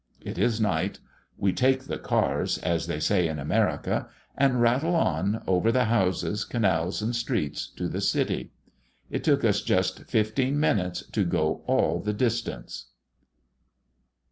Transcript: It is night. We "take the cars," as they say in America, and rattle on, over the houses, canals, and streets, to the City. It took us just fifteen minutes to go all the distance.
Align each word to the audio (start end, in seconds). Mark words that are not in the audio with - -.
It 0.23 0.39
is 0.39 0.59
night. 0.59 0.97
We 1.37 1.53
"take 1.53 1.83
the 1.83 1.99
cars," 1.99 2.57
as 2.57 2.87
they 2.87 2.99
say 2.99 3.27
in 3.27 3.37
America, 3.37 4.07
and 4.35 4.59
rattle 4.59 4.95
on, 4.95 5.43
over 5.45 5.71
the 5.71 5.83
houses, 5.85 6.43
canals, 6.43 7.03
and 7.03 7.15
streets, 7.15 7.67
to 7.75 7.87
the 7.87 8.01
City. 8.01 8.49
It 9.11 9.23
took 9.23 9.45
us 9.45 9.61
just 9.61 10.05
fifteen 10.05 10.59
minutes 10.59 11.03
to 11.11 11.23
go 11.23 11.61
all 11.67 11.99
the 11.99 12.13
distance. 12.13 12.87